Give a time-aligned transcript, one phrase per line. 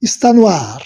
[0.00, 0.78] está no ar.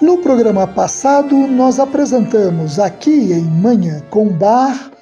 [0.00, 4.92] No programa passado, nós apresentamos aqui em Manhã com Bar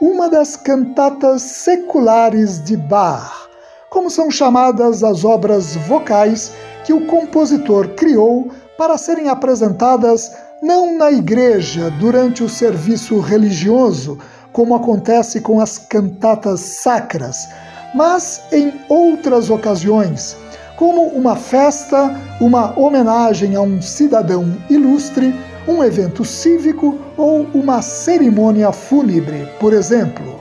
[0.00, 3.48] uma das cantatas seculares de Bach,
[3.90, 6.52] como são chamadas as obras vocais
[6.84, 14.18] que o compositor criou para serem apresentadas não na igreja durante o serviço religioso,
[14.54, 17.46] como acontece com as cantatas sacras,
[17.94, 20.34] mas em outras ocasiões,
[20.78, 28.72] como uma festa, uma homenagem a um cidadão ilustre, um evento cívico ou uma cerimônia
[28.72, 30.40] fúnebre, por exemplo.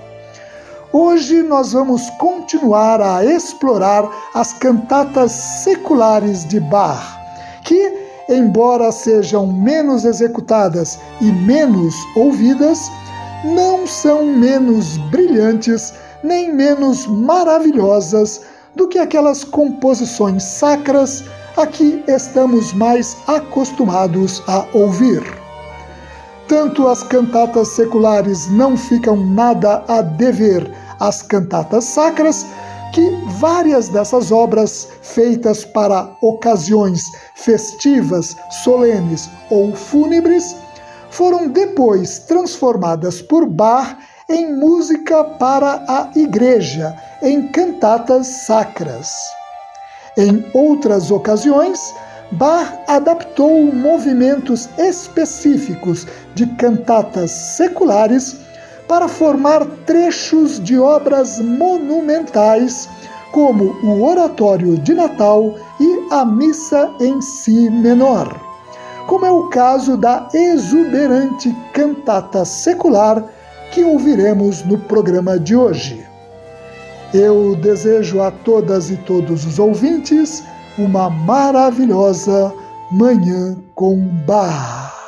[0.93, 7.19] Hoje nós vamos continuar a explorar as cantatas seculares de Bach,
[7.65, 7.98] que
[8.29, 12.89] embora sejam menos executadas e menos ouvidas,
[13.43, 18.41] não são menos brilhantes nem menos maravilhosas
[18.75, 21.23] do que aquelas composições sacras
[21.57, 25.23] a que estamos mais acostumados a ouvir.
[26.47, 32.45] Tanto as cantatas seculares não ficam nada a dever às cantatas sacras,
[32.93, 37.03] que várias dessas obras, feitas para ocasiões
[37.35, 40.55] festivas, solenes ou fúnebres,
[41.09, 43.97] foram depois transformadas por Bach
[44.29, 49.09] em música para a igreja, em cantatas sacras.
[50.17, 51.93] Em outras ocasiões,
[52.33, 56.05] Bach adaptou movimentos específicos
[56.35, 58.37] de cantatas seculares
[58.89, 62.89] para formar trechos de obras monumentais,
[63.31, 68.35] como o Oratório de Natal e a Missa em Si menor,
[69.05, 73.23] como é o caso da exuberante cantata secular
[73.71, 76.03] que ouviremos no programa de hoje.
[77.13, 80.43] Eu desejo a todas e todos os ouvintes
[80.79, 82.51] uma maravilhosa
[82.91, 84.98] Manhã com Bar.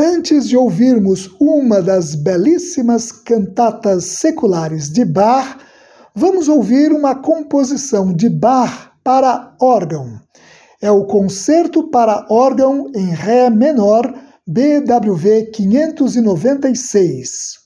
[0.00, 5.58] Antes de ouvirmos uma das belíssimas cantatas seculares de Bach,
[6.14, 10.20] vamos ouvir uma composição de Bach para órgão.
[10.80, 14.14] É o Concerto para órgão em Ré menor,
[14.46, 17.58] BWV 596.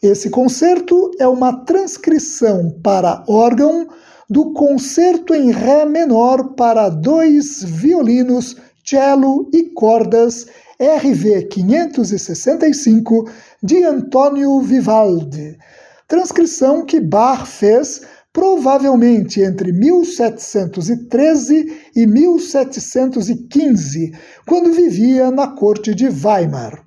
[0.00, 3.88] Esse concerto é uma transcrição para órgão
[4.30, 8.54] do Concerto em Ré menor para dois violinos,
[8.84, 10.46] cello e cordas
[10.80, 13.28] RV 565
[13.60, 15.58] de Antônio Vivaldi,
[16.06, 21.66] transcrição que Bach fez provavelmente entre 1713
[21.96, 24.12] e 1715,
[24.46, 26.84] quando vivia na corte de Weimar.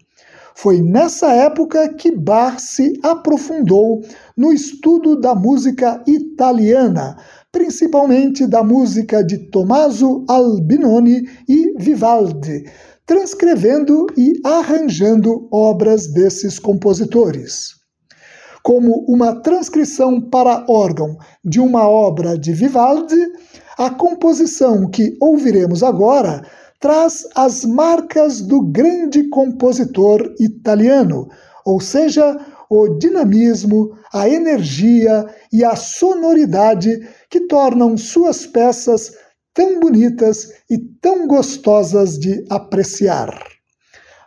[0.55, 4.01] Foi nessa época que Bach se aprofundou
[4.37, 7.17] no estudo da música italiana,
[7.51, 12.63] principalmente da música de Tommaso Albinoni e Vivaldi,
[13.11, 17.75] transcrevendo e arranjando obras desses compositores.
[18.63, 23.19] Como uma transcrição para órgão de uma obra de Vivaldi,
[23.77, 26.41] a composição que ouviremos agora
[26.79, 31.27] traz as marcas do grande compositor italiano,
[31.65, 39.11] ou seja, o dinamismo, a energia e a sonoridade que tornam suas peças
[39.53, 43.29] tão bonitas e tão gostosas de apreciar.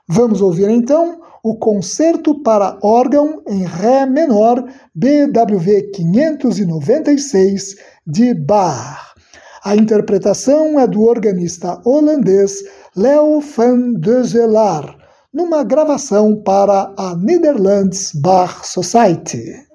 [0.08, 7.76] Vamos ouvir então o Concerto para órgão em Ré menor BWV 596
[8.06, 9.14] de Bach.
[9.64, 12.62] A interpretação é do organista holandês
[12.96, 14.96] Leo van Dezelaar
[15.32, 19.73] numa gravação para a Netherlands Bar Society.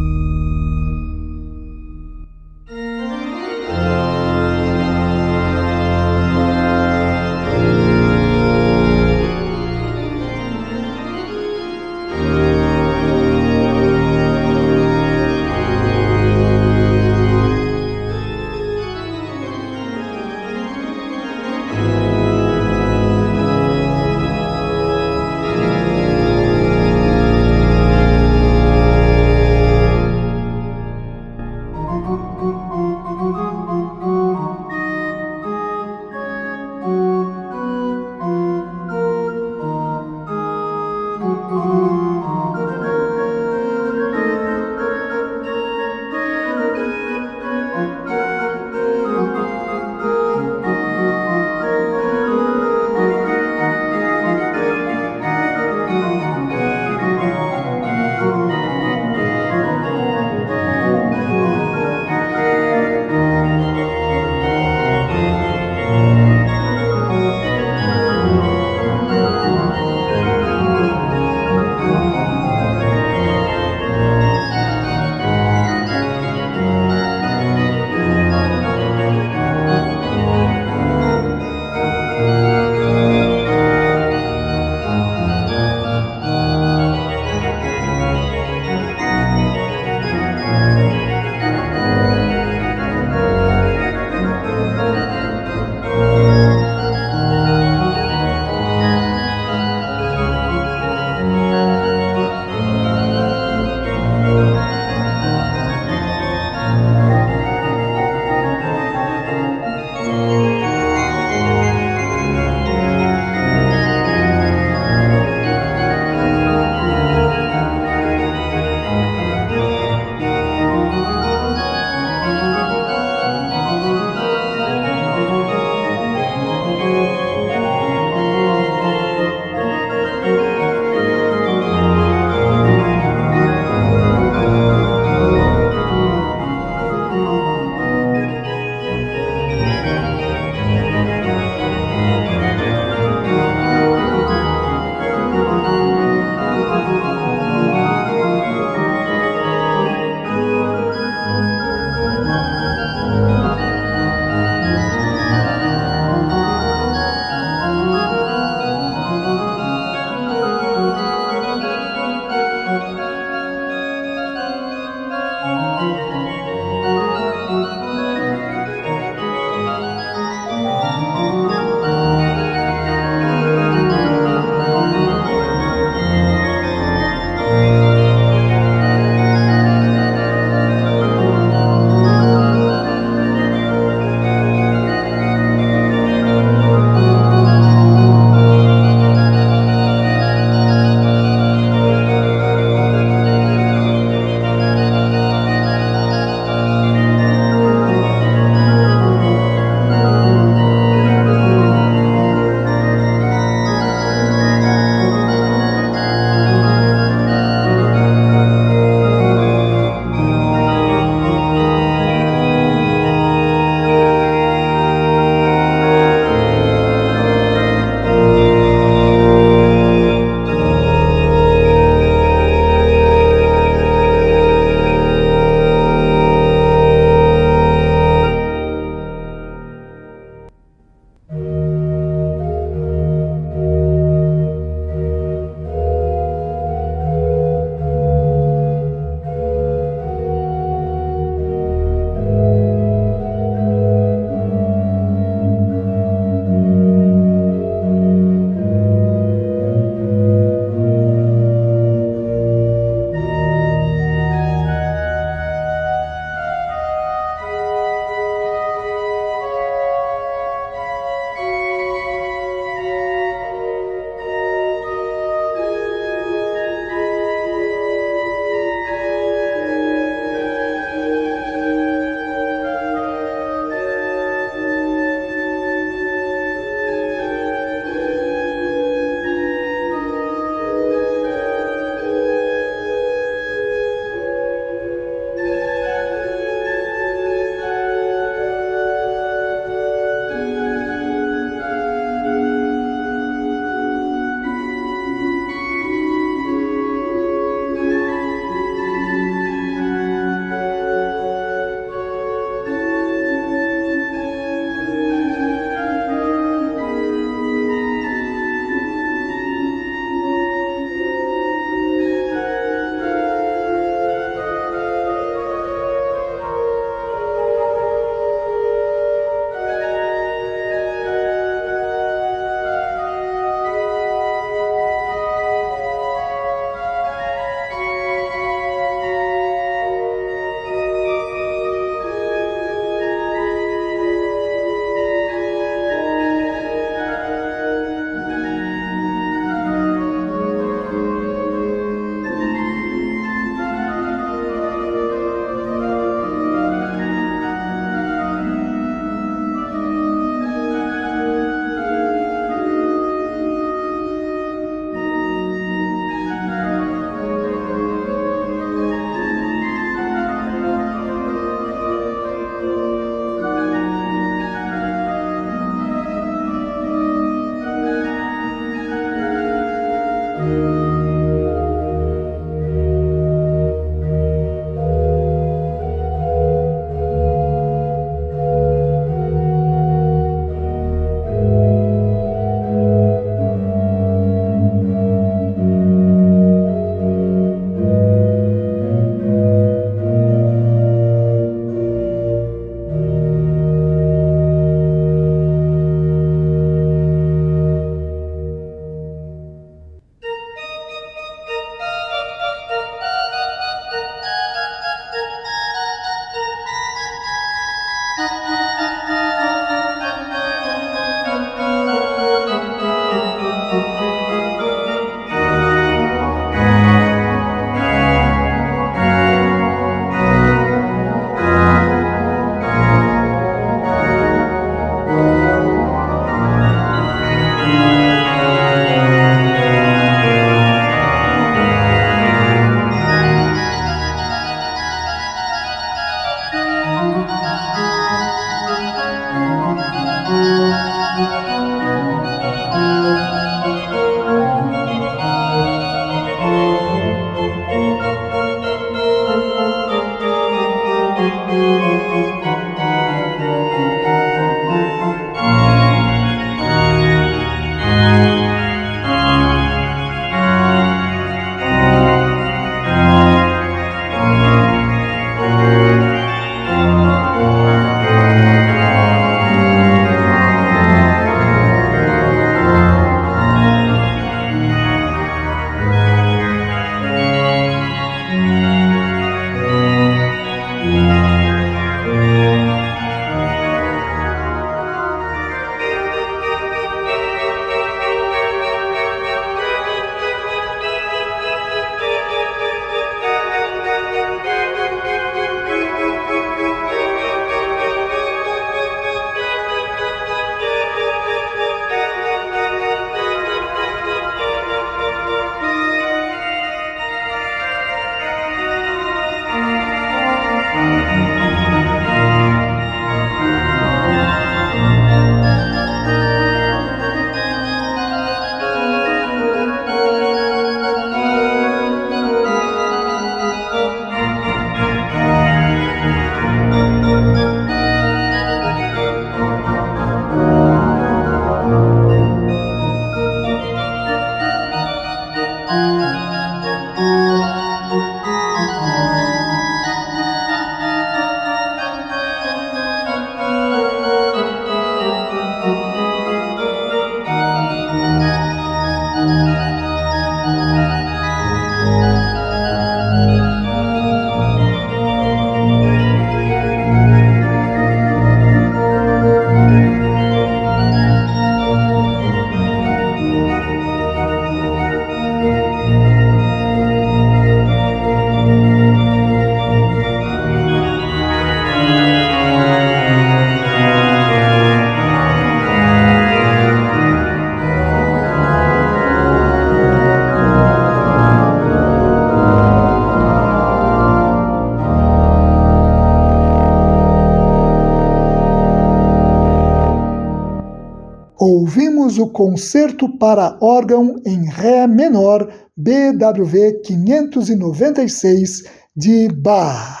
[592.18, 598.64] O concerto para órgão em Ré menor BWV 596
[598.96, 600.00] de Bach.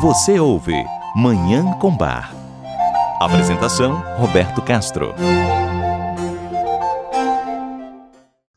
[0.00, 0.74] Você ouve
[1.14, 2.34] Manhã com Bar.
[3.20, 5.14] Apresentação Roberto Castro.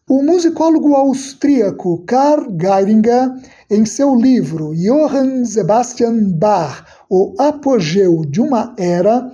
[0.10, 3.34] O musicólogo austríaco Karl Geiringer,
[3.70, 9.32] em seu livro Johann Sebastian Bach, O Apogeu de uma Era,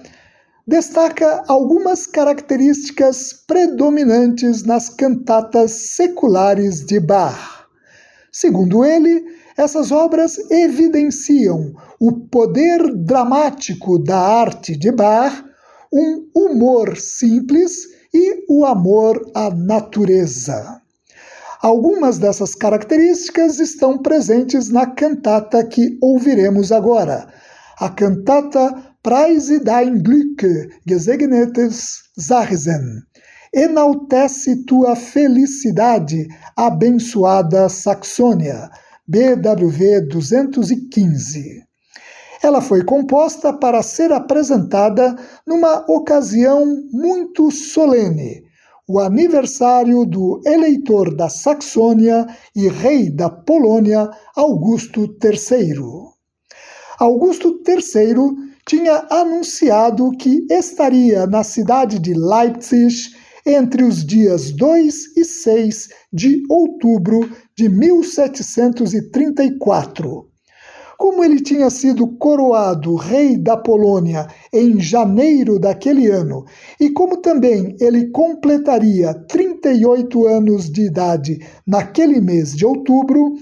[0.72, 7.68] destaca algumas características predominantes nas cantatas seculares de Bach.
[8.32, 9.22] Segundo ele,
[9.58, 15.44] essas obras evidenciam o poder dramático da arte de Bach,
[15.92, 17.74] um humor simples
[18.14, 20.82] e o amor à natureza.
[21.62, 27.28] Algumas dessas características estão presentes na cantata que ouviremos agora,
[27.78, 30.46] a cantata Preise dein Glück,
[30.86, 33.02] gesegnetes Sachsen.
[33.52, 38.70] Enaltece tua felicidade, abençoada Saxônia,
[39.08, 41.64] BWV 215.
[42.44, 45.16] Ela foi composta para ser apresentada
[45.48, 48.44] numa ocasião muito solene,
[48.88, 56.12] o aniversário do eleitor da Saxônia e rei da Polônia, Augusto III.
[57.00, 63.12] Augusto III tinha anunciado que estaria na cidade de Leipzig
[63.46, 70.30] entre os dias 2 e 6 de outubro de 1734.
[70.98, 76.46] Como ele tinha sido coroado rei da Polônia em janeiro daquele ano,
[76.80, 83.34] e como também ele completaria 38 anos de idade naquele mês de outubro,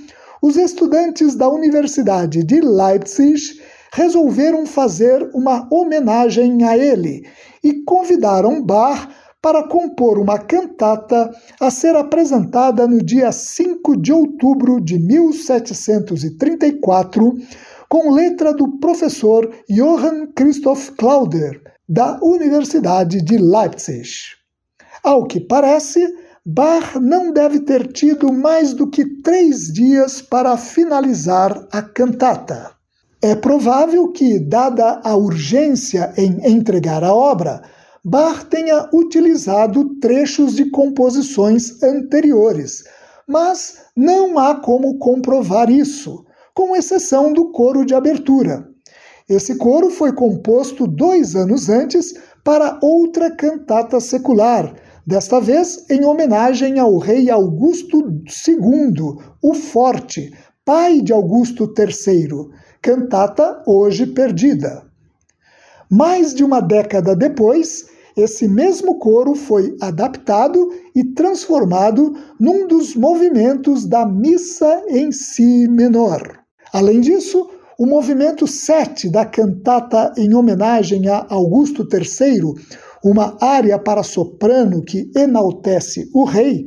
[0.41, 3.58] os estudantes da Universidade de Leipzig
[3.93, 7.25] resolveram fazer uma homenagem a ele
[7.63, 9.07] e convidaram Bach
[9.41, 17.37] para compor uma cantata a ser apresentada no dia 5 de outubro de 1734,
[17.87, 24.09] com letra do professor Johann Christoph Clauder, da Universidade de Leipzig.
[25.01, 26.05] Ao que parece,
[26.45, 32.78] Bach não deve ter tido mais do que três dias para finalizar a cantata.
[33.21, 37.61] É provável que, dada a urgência em entregar a obra,
[38.01, 42.81] Bach tenha utilizado trechos de composições anteriores,
[43.27, 48.65] mas não há como comprovar isso, com exceção do coro de abertura.
[49.27, 54.73] Esse coro foi composto dois anos antes para outra cantata secular,
[55.05, 57.99] desta vez em homenagem ao rei Augusto
[58.47, 64.83] II, o Forte, pai de Augusto III cantata hoje perdida.
[65.89, 73.85] Mais de uma década depois, esse mesmo coro foi adaptado e transformado num dos movimentos
[73.85, 76.21] da missa em si menor.
[76.73, 82.53] Além disso, o movimento 7 da cantata em homenagem a Augusto III,
[83.03, 86.65] uma área para soprano que enaltece o rei,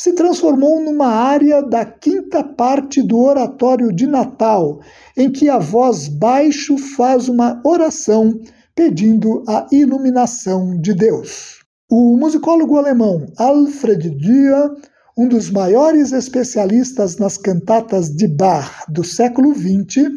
[0.00, 4.80] se transformou numa área da quinta parte do oratório de Natal,
[5.14, 8.32] em que a voz baixo faz uma oração
[8.74, 11.58] pedindo a iluminação de Deus.
[11.90, 14.70] O musicólogo alemão Alfred Dürer,
[15.18, 20.10] um dos maiores especialistas nas cantatas de Bach do século XX,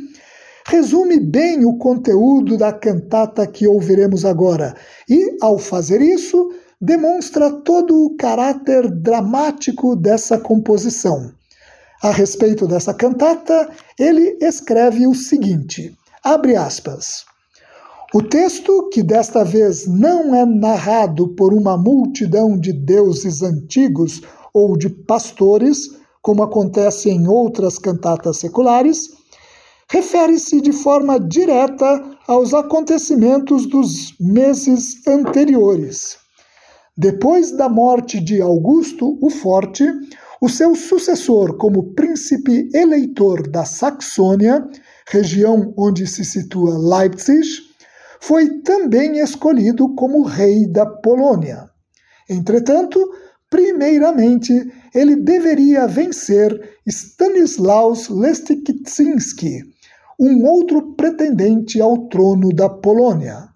[0.65, 4.75] resume bem o conteúdo da cantata que ouviremos agora
[5.09, 11.31] e, ao fazer isso, demonstra todo o caráter dramático dessa composição.
[12.01, 17.23] A respeito dessa cantata, ele escreve o seguinte: abre aspas.
[18.13, 24.21] O texto, que desta vez não é narrado por uma multidão de deuses antigos
[24.53, 25.89] ou de pastores,
[26.21, 29.07] como acontece em outras cantatas seculares,
[29.89, 36.22] refere-se de forma direta aos acontecimentos dos meses anteriores.
[36.95, 39.83] Depois da morte de Augusto o Forte,
[40.39, 44.67] o seu sucessor como príncipe eleitor da Saxônia,
[45.07, 47.47] região onde se situa Leipzig,
[48.21, 51.67] foi também escolhido como rei da Polônia.
[52.29, 52.99] Entretanto,
[53.49, 54.53] primeiramente,
[54.93, 59.63] ele deveria vencer Stanislaus Leszczyński,
[60.19, 63.52] um outro pretendente ao trono da Polônia.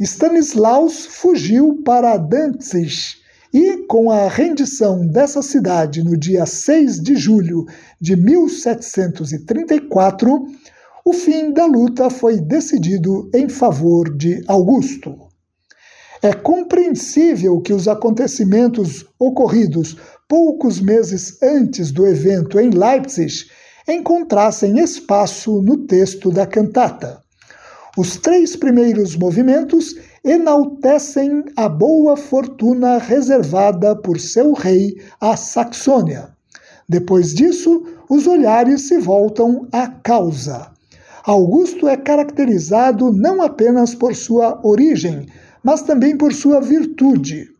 [0.00, 3.16] Stanislaus fugiu para Danzig
[3.52, 7.66] e, com a rendição dessa cidade no dia 6 de julho
[8.00, 10.42] de 1734,
[11.04, 15.18] o fim da luta foi decidido em favor de Augusto.
[16.22, 23.50] É compreensível que os acontecimentos ocorridos poucos meses antes do evento em Leipzig
[23.86, 27.22] encontrassem espaço no texto da cantata.
[28.00, 36.30] Os três primeiros movimentos enaltecem a boa fortuna reservada por seu rei à Saxônia.
[36.88, 40.70] Depois disso, os olhares se voltam à causa.
[41.24, 45.26] Augusto é caracterizado não apenas por sua origem,
[45.62, 47.50] mas também por sua virtude.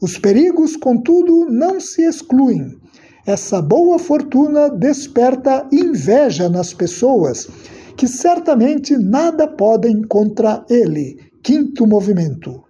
[0.00, 2.78] Os perigos, contudo, não se excluem.
[3.26, 7.48] Essa boa fortuna desperta inveja nas pessoas,
[7.96, 11.16] que certamente nada podem contra ele.
[11.42, 12.62] Quinto movimento.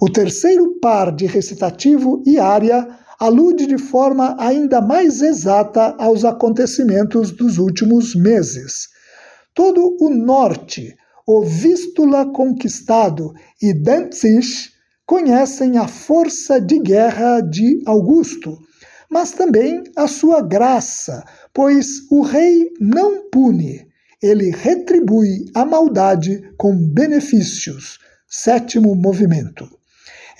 [0.00, 2.86] O terceiro par de recitativo e área
[3.18, 8.88] alude de forma ainda mais exata aos acontecimentos dos últimos meses.
[9.54, 10.94] Todo o norte,
[11.26, 14.70] o Vístula conquistado e Danzig
[15.04, 18.56] conhecem a força de guerra de Augusto,
[19.10, 23.87] mas também a sua graça, pois o rei não pune,
[24.22, 27.98] ele retribui a maldade com benefícios.
[28.28, 29.68] Sétimo movimento.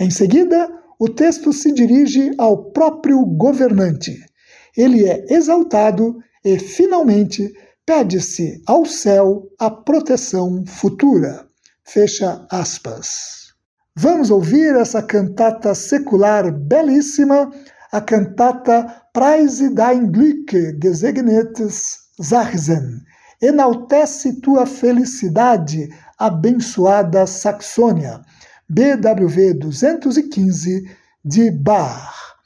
[0.01, 4.19] Em seguida, o texto se dirige ao próprio governante.
[4.77, 7.53] Ele é exaltado e, finalmente,
[7.87, 11.47] pede-se ao céu a proteção futura.
[11.85, 13.55] Fecha aspas.
[13.97, 17.51] Vamos ouvir essa cantata secular belíssima,
[17.91, 23.08] a cantata Preise dein Glück, gesegnetes Sachsen.
[23.41, 28.21] Enaltece tua felicidade, abençoada Saxônia.
[28.69, 30.91] BWV 215
[31.25, 32.37] de Bach.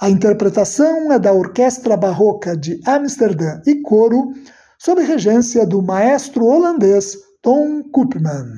[0.00, 4.34] A interpretação é da Orquestra Barroca de Amsterdã e coro,
[4.78, 8.52] sob regência do maestro holandês Tom Koopman.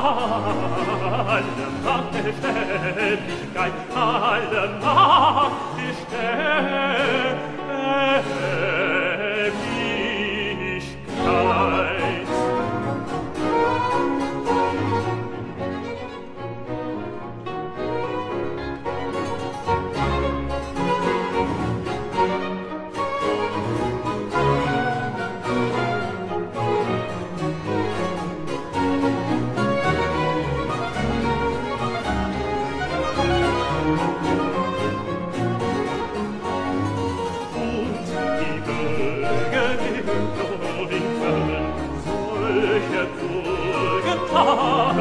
[0.00, 1.42] alle
[1.84, 7.49] Macht der Sterblichkeit, alle Macht ist Sterblichkeit.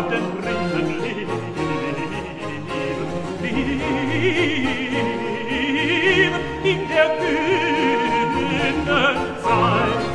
[0.04, 1.30] den Rinnen lieb,
[6.64, 8.78] in der kühlen
[9.44, 10.14] Zeit.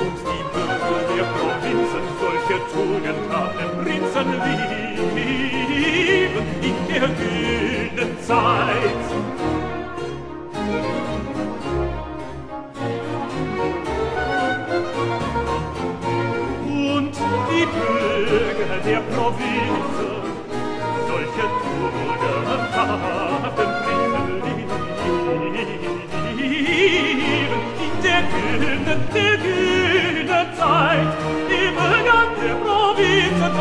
[0.00, 4.85] Und die Bürger der Provinzen solche Tugend haben Prinzen lieb,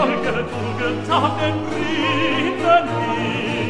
[0.06, 3.64] Sorge, du gezahten Frieden hin.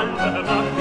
[0.00, 0.79] alle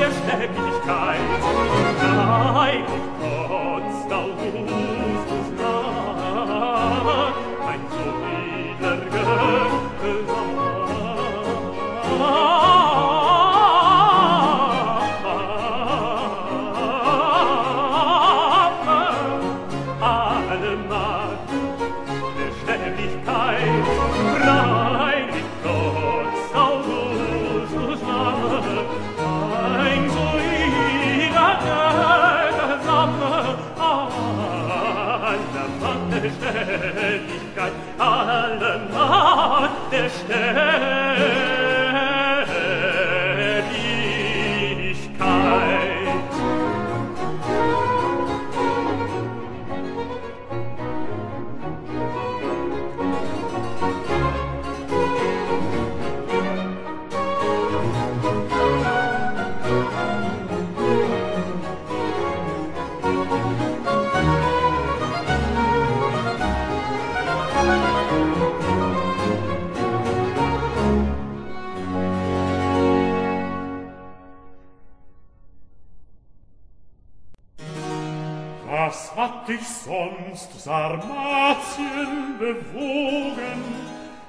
[79.49, 83.63] dich sonst Sarmatien bewogen,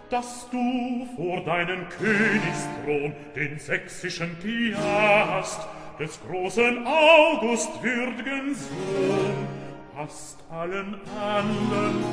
[0.08, 5.68] dass du vor deinen Königsthron den sächsischen Piast
[5.98, 9.46] des großen August würdgen Sohn
[9.94, 12.04] hast allen anderen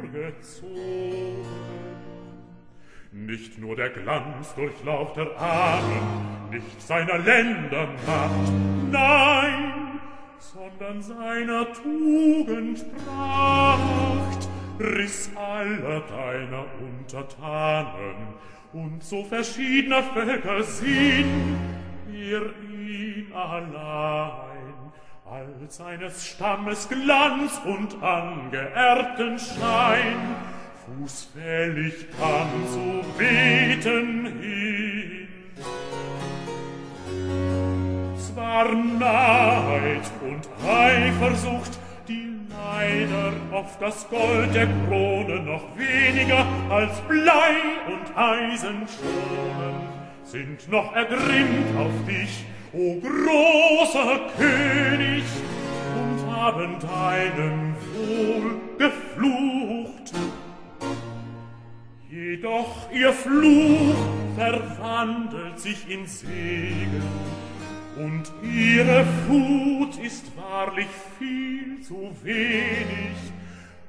[0.00, 1.44] fürgezogen.
[3.12, 8.52] Nicht nur der Glanz durchlaucht der Ahnen, nicht seiner Länder macht,
[8.90, 9.79] nein,
[10.40, 18.34] sondern seiner Tugend Pracht, riss aller deiner Untertanen,
[18.72, 21.56] und so verschiedener Völker Sinn,
[22.12, 24.92] ihr ihn allein,
[25.28, 30.36] als seines Stammes Glanz und angeerbten Schein,
[30.86, 34.69] fußfällig kann so beten hin.
[38.50, 41.78] war Neid und Eifersucht,
[42.08, 47.54] die leider auf das Gold der Krone noch weniger als Blei
[47.86, 49.76] und Eisen schonen,
[50.24, 55.24] sind noch ergrimmt auf dich, o großer König,
[55.94, 60.12] und haben deinem Wohl geflucht.
[62.10, 63.94] Jedoch ihr Fluch
[64.36, 67.02] verwandelt sich in Segen,
[67.96, 70.88] und ihre Fut ist wahrlich
[71.18, 73.16] viel zu wenig.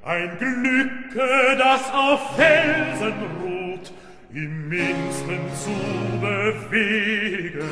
[0.04, 3.92] Ein Glücke, das auf Felsen ruht,
[4.34, 5.70] im Minsten zu
[6.20, 7.62] bewegen.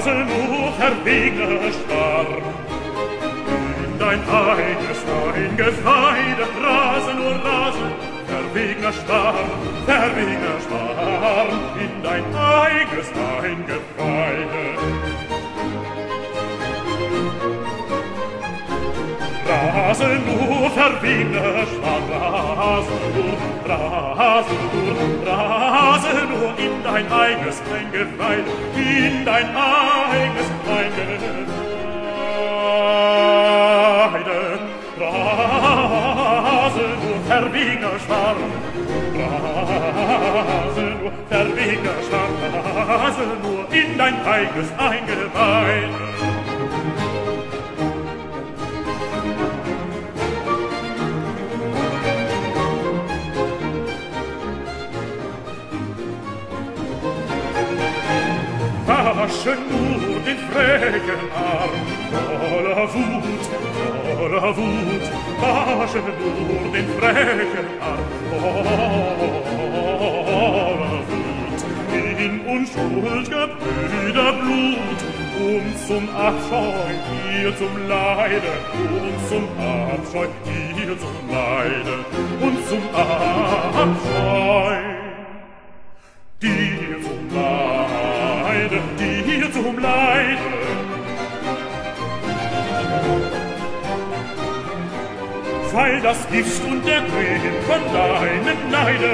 [0.00, 2.26] Haselnucher Wege starr.
[3.84, 7.92] In dein eigenes Wein gefeidet, Rasen nur Rasen,
[8.26, 9.34] verwegener Starr,
[9.84, 11.48] verwegener Starr,
[11.78, 14.78] in dein eigenes Wein gefeidet.
[19.46, 21.99] Rasen nur verwegener Starr,
[22.90, 28.42] Rase nur, rase nur in dein eigenes Eingeweih,
[28.74, 31.46] in dein eigenes Eingeweih.
[34.98, 38.40] Rase nur, verwieger Schwarm,
[39.20, 46.29] rase nur, verwieger Schwarm, rase nur in dein eigenes Eingeweih.
[59.30, 61.70] lasche nur den frechen Arm,
[62.50, 63.44] voller Wut,
[64.18, 65.04] voller Wut,
[65.40, 68.90] lasche nur den frechen Arm, voller
[71.08, 71.60] Wut,
[72.18, 75.00] in unschuld'ger Brüder Blut,
[75.40, 76.92] und zum Abscheu,
[77.42, 80.26] ihr zum Leide, und zum Abscheu,
[80.76, 81.94] ihr zum Leide,
[82.40, 82.82] und zum
[83.74, 84.79] Abscheu.
[89.80, 90.38] bleich.
[95.72, 99.12] Weil das Gift und der König von deinem Leide,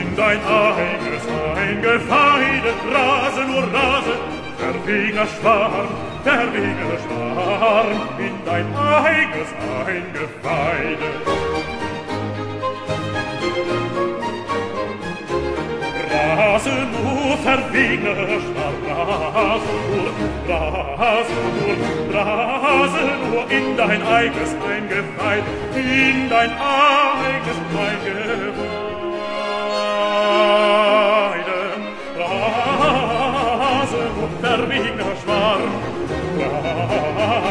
[0.00, 1.24] In dein eigenes
[1.56, 4.20] eingefeidet Rasen, nur Rasen,
[4.58, 5.88] verwegner Schwarm,
[6.24, 7.86] verwegner Schwarm,
[8.18, 9.50] in dein eigenes
[9.86, 11.16] eingefeidet.
[16.12, 16.89] Rasen,
[17.42, 21.80] verwegener Straßenburg, Straßenburg,
[22.10, 28.80] Straße nur in dein eigenes eingeweiht, in dein eigenes eingeweide.
[33.80, 35.62] Straßenburg, verwegener Schwarm,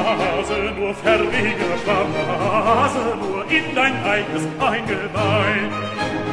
[0.06, 6.28] Straße nur verwegener Schwarm, Straße nur in dein eigenes eingeweiht.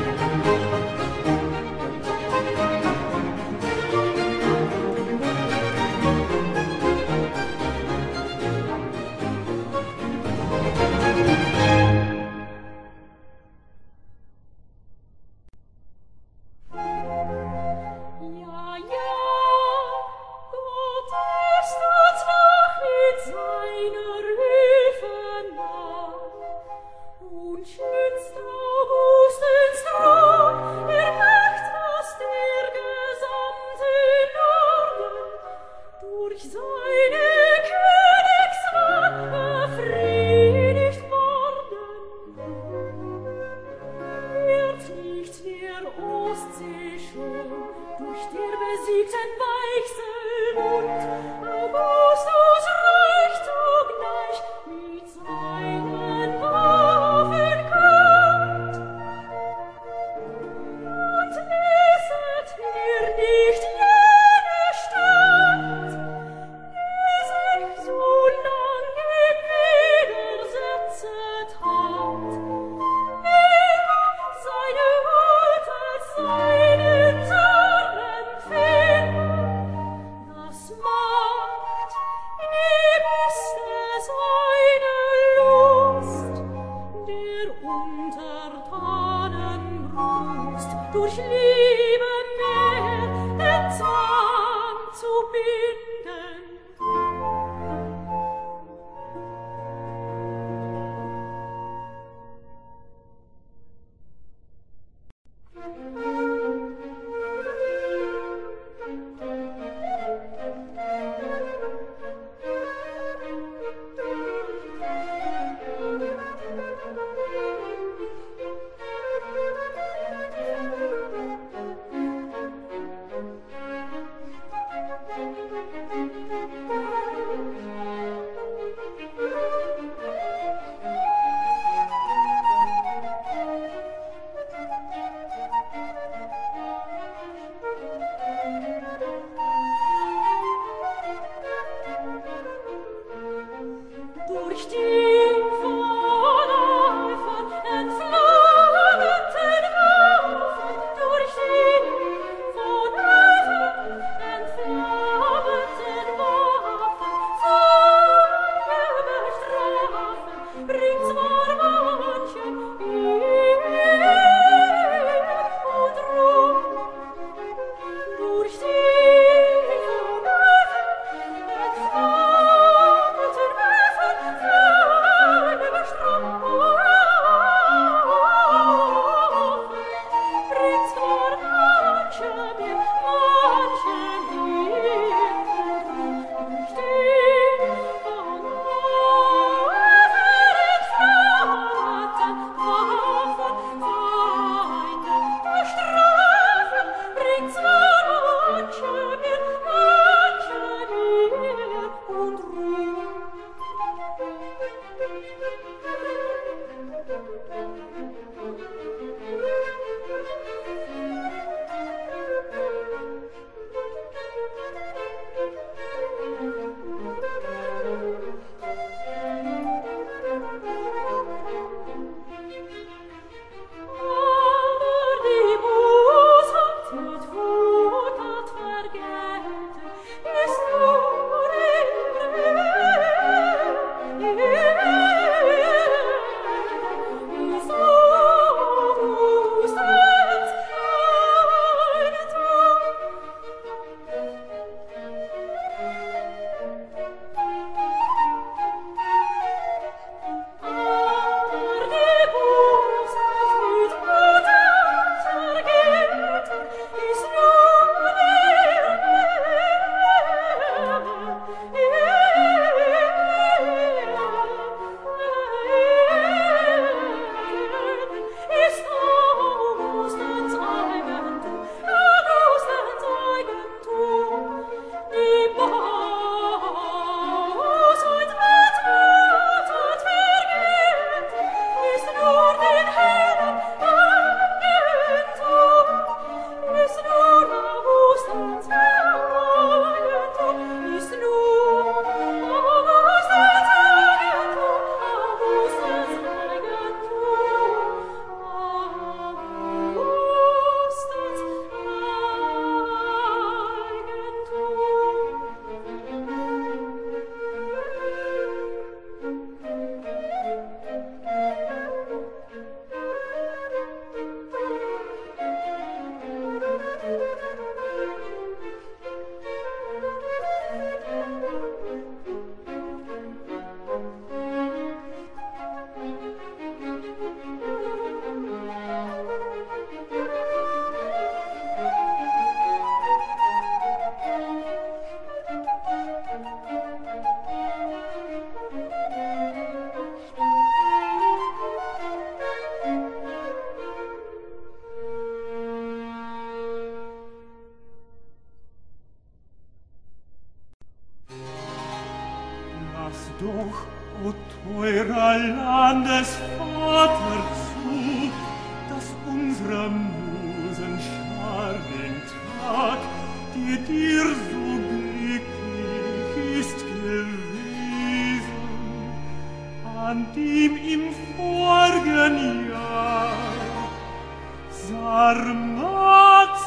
[375.26, 376.62] Dalmatien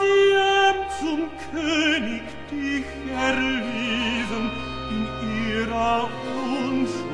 [1.00, 4.52] zum König dich erlesen
[4.92, 5.04] in
[5.48, 6.10] ihrer
[6.68, 7.09] Unschuld.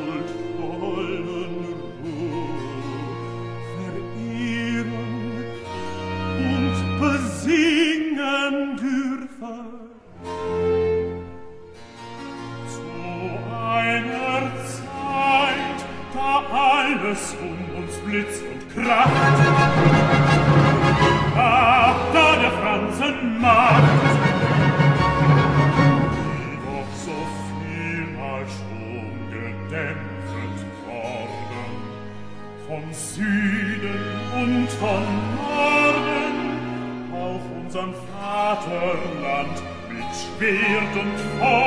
[40.95, 41.64] und vor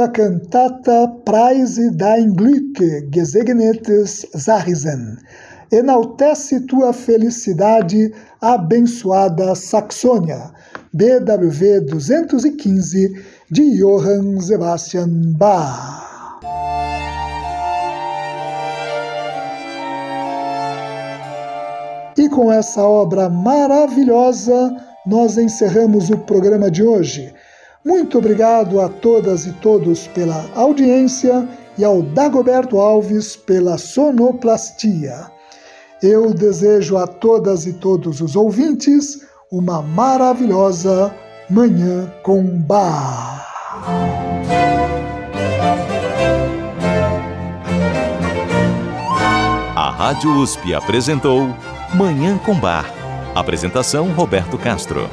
[0.00, 5.16] a cantata Preise dein Glück, Gesegnetes Sarisen.
[5.72, 10.52] Enaltece tua felicidade, abençoada Saxônia.
[10.92, 13.12] BWV 215
[13.50, 16.06] de Johann Sebastian Bach.
[22.16, 24.76] E com essa obra maravilhosa,
[25.06, 27.32] nós encerramos o programa de hoje.
[27.88, 35.32] Muito obrigado a todas e todos pela audiência e ao Dagoberto Alves pela sonoplastia.
[36.02, 41.14] Eu desejo a todas e todos os ouvintes uma maravilhosa
[41.48, 43.46] Manhã com Bar.
[49.74, 51.48] A Rádio USP apresentou
[51.94, 52.92] Manhã com Bar.
[53.34, 55.08] Apresentação Roberto Castro.